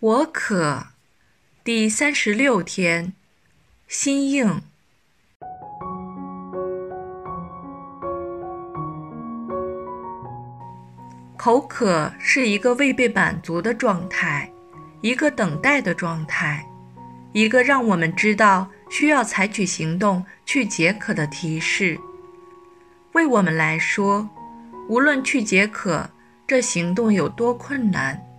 [0.00, 0.86] 我渴，
[1.62, 3.12] 第三十六天，
[3.86, 4.62] 心硬。
[11.36, 14.50] 口渴是一个未被满足的状态，
[15.02, 16.66] 一个等待的状态，
[17.34, 22.00] 一个让我们知道需要采取行动去解渴的提示。
[23.12, 24.26] 为我们来说，
[24.88, 26.08] 无论去解渴
[26.46, 28.29] 这行动有多困难。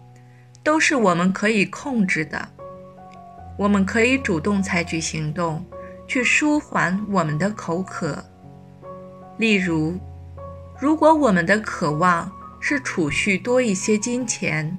[0.64, 2.50] 都是我们可以控制的，
[3.58, 5.66] 我们可以主动采取行动，
[6.08, 8.24] 去舒缓我们的口渴。
[9.38, 9.98] 例如，
[10.80, 14.78] 如果我们的渴望是储蓄多一些金钱，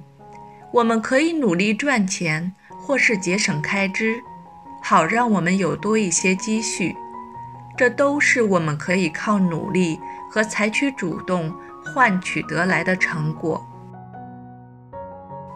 [0.71, 4.21] 我们可以努力赚钱，或是节省开支，
[4.81, 6.95] 好让我们有多一些积蓄。
[7.75, 13.67] 这都是我们可以靠努力和采取主动换取得来的成果。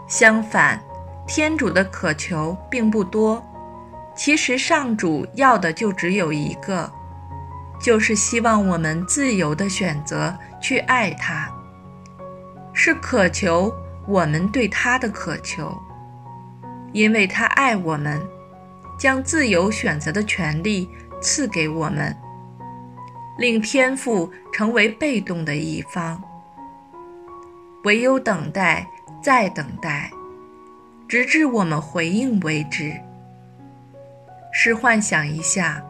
[0.07, 0.81] 相反，
[1.27, 3.43] 天主的渴求并不多。
[4.15, 6.89] 其实上主要的就只有一个，
[7.79, 11.47] 就是希望我们自由的选择去爱他，
[12.73, 13.71] 是渴求
[14.07, 15.77] 我们对他的渴求，
[16.93, 18.19] 因为他爱我们，
[18.97, 20.89] 将自由选择的权利
[21.21, 22.15] 赐给我们，
[23.37, 26.19] 令天父成为被动的一方，
[27.83, 28.89] 唯有等待。
[29.21, 30.11] 再等待，
[31.07, 32.93] 直至我们回应为止。
[34.51, 35.83] 试幻想一下，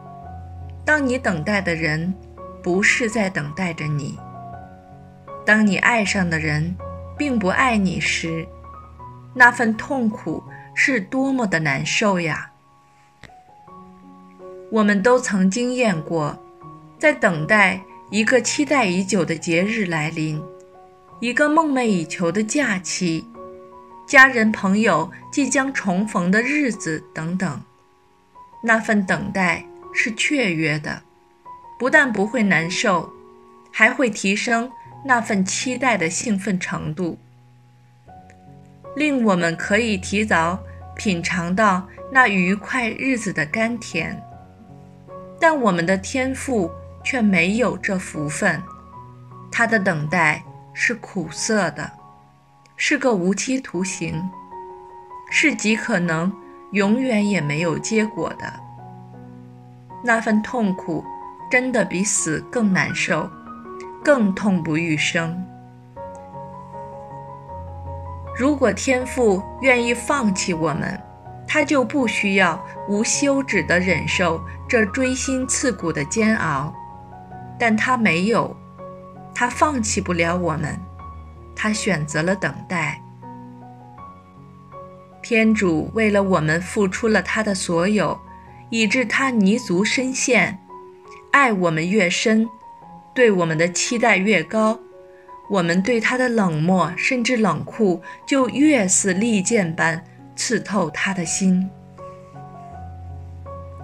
[0.84, 2.12] 当你等待的人
[2.62, 4.18] 不是在等待着你，
[5.46, 6.76] 当你爱上的人
[7.16, 8.46] 并不爱你时，
[9.34, 10.42] 那份痛苦
[10.74, 12.50] 是多么的难受呀！
[14.70, 16.36] 我们都曾经验过，
[16.98, 20.42] 在等待一个期待已久的节日来临。
[21.20, 23.26] 一个梦寐以求的假期，
[24.06, 27.60] 家人朋友即将重逢的日子等等，
[28.62, 31.02] 那份等待是雀跃的，
[31.76, 33.12] 不但不会难受，
[33.72, 34.70] 还会提升
[35.04, 37.18] 那份期待的兴奋程度，
[38.94, 40.56] 令我们可以提早
[40.94, 44.22] 品尝到那愉快日子的甘甜。
[45.40, 46.70] 但我们的天赋
[47.04, 48.62] 却没有这福分，
[49.50, 50.44] 他的等待。
[50.80, 51.90] 是苦涩的，
[52.76, 54.30] 是个无期徒刑，
[55.28, 56.32] 是极可能
[56.70, 58.52] 永远也没有结果的。
[60.04, 61.04] 那份痛苦，
[61.50, 63.28] 真的比死更难受，
[64.04, 65.44] 更痛不欲生。
[68.36, 70.96] 如果天父愿意放弃我们，
[71.44, 76.72] 他就不需要无休止地忍受这锥心刺骨的煎熬，
[77.58, 78.56] 但他没有。
[79.38, 80.76] 他放弃不了我们，
[81.54, 83.00] 他选择了等待。
[85.22, 88.18] 天主为了我们付出了他的所有，
[88.68, 90.58] 以致他泥足深陷。
[91.30, 92.48] 爱我们越深，
[93.14, 94.76] 对我们的期待越高，
[95.48, 101.70] 我们对他的冷漠甚至冷酷就越似利剑般刺透他的心。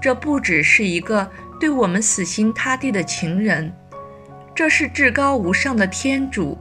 [0.03, 3.73] 这不只是一个对我们死心塌地的情人。
[4.55, 6.57] 这是至高无上的天主，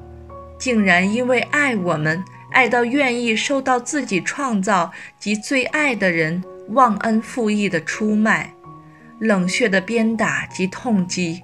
[0.57, 8.51] 竟然因为爱我们，爱到愿意受到自己创造及最爱的人忘恩负义的出卖，
[9.19, 11.43] 冷血的鞭打及痛击，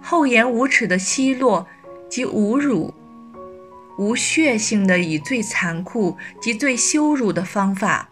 [0.00, 1.66] 厚颜无耻的奚落
[2.08, 2.94] 及侮辱，
[3.98, 8.10] 无血性的以最残酷及最羞辱的方法，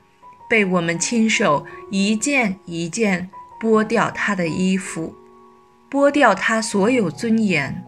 [0.50, 5.14] 被我们亲手一件一件剥掉他的衣服。
[5.90, 7.82] 剥掉他所有尊严，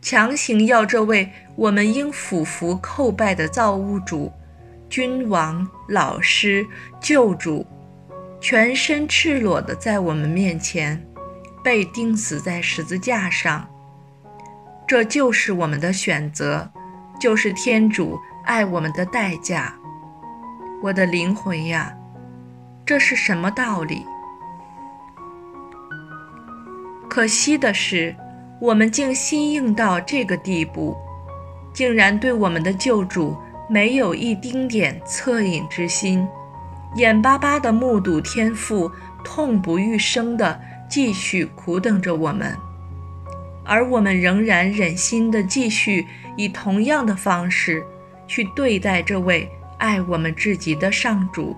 [0.00, 4.32] 强行要这位我们应俯伏叩拜的造物主、
[4.88, 6.64] 君王、老师、
[7.00, 7.66] 救主，
[8.40, 11.04] 全身赤裸的在我们面前
[11.62, 13.68] 被钉死在十字架上。
[14.86, 16.70] 这就是我们的选择，
[17.20, 19.74] 就是天主爱我们的代价。
[20.82, 21.96] 我的灵魂呀，
[22.84, 24.04] 这是什么道理？
[27.12, 28.16] 可惜的是，
[28.58, 30.96] 我们竟心硬到这个地步，
[31.74, 33.36] 竟然对我们的救主
[33.68, 36.26] 没有一丁点恻隐之心，
[36.96, 38.90] 眼巴巴地目睹天父
[39.22, 42.56] 痛不欲生地继续苦等着我们，
[43.62, 46.06] 而我们仍然忍心地继续
[46.38, 47.84] 以同样的方式
[48.26, 51.54] 去对待这位爱我们至极的上主，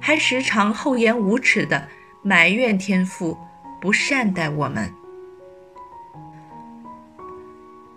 [0.00, 1.86] 还时常厚颜无耻地
[2.24, 3.38] 埋怨天父。
[3.80, 4.92] 不善待我们，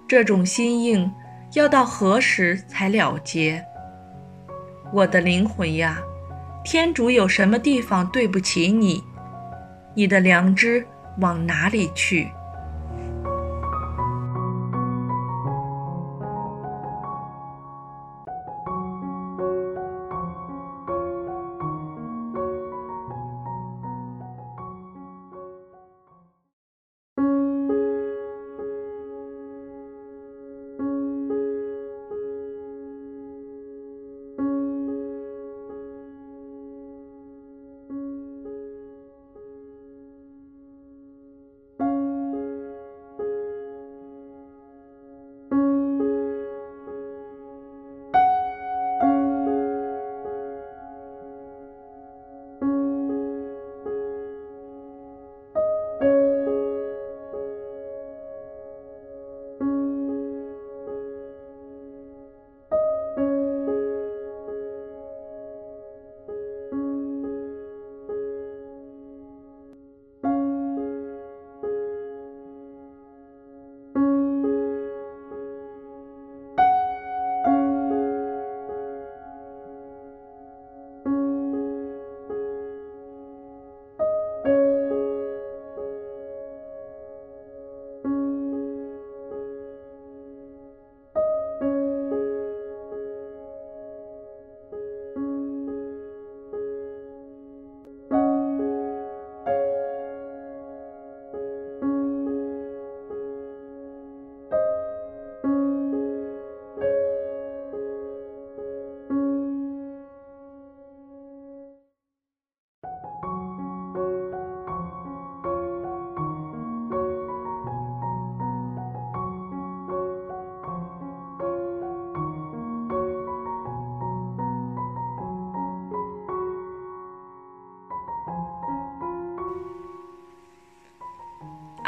[0.07, 1.12] 这种心硬
[1.54, 3.63] 要到何时才了结？
[4.94, 6.00] 我的灵魂呀，
[6.63, 9.04] 天主有什么地方对不起你？
[9.95, 10.86] 你的良知
[11.19, 12.30] 往哪里去？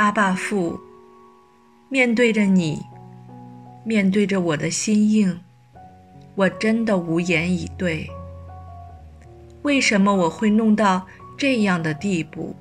[0.03, 0.77] 阿爸父，
[1.87, 2.85] 面对着你，
[3.85, 5.39] 面对着我的心硬，
[6.35, 8.11] 我真的无言以对。
[9.61, 11.07] 为什么我会弄到
[11.37, 12.53] 这样的地步？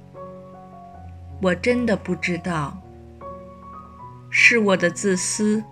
[1.42, 2.80] 我真的不知道。
[4.30, 5.64] 是我的自私，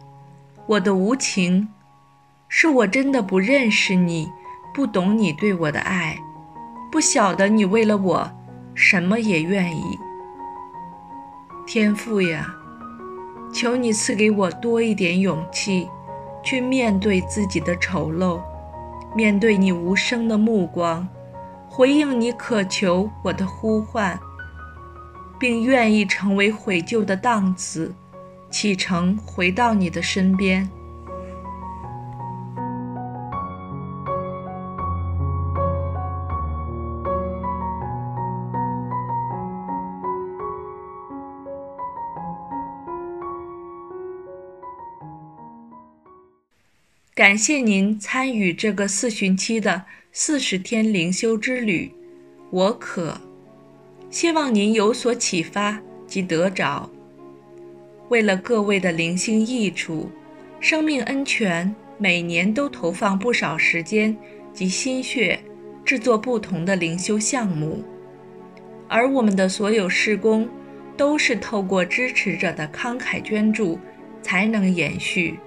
[0.66, 1.68] 我的无情，
[2.48, 4.28] 是我真的不认识你，
[4.74, 6.18] 不懂你对我的爱，
[6.90, 8.28] 不晓得你为了我
[8.74, 9.96] 什么也愿意。
[11.66, 12.54] 天父呀，
[13.52, 15.88] 求你赐给我多一点勇气，
[16.42, 18.40] 去面对自己的丑陋，
[19.14, 21.06] 面对你无声的目光，
[21.68, 24.18] 回应你渴求我的呼唤，
[25.38, 27.94] 并愿意成为悔疚的荡子，
[28.50, 30.68] 启程回到你的身边。
[47.20, 51.92] 感谢您参与这个四旬期的四十天灵修之旅，
[52.50, 53.20] 我可
[54.08, 56.88] 希望您有所启发及得着。
[58.08, 60.10] 为了各位的灵性益处，
[60.60, 64.16] 生命恩泉每年都投放不少时间
[64.54, 65.40] 及心血，
[65.84, 67.84] 制作不同的灵修项目，
[68.88, 70.48] 而我们的所有施工
[70.96, 73.78] 都是透过支持者的慷慨捐助
[74.22, 75.38] 才能延续。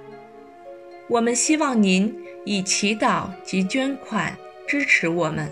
[1.10, 5.50] 我们希望您以祈祷及捐款支持我们，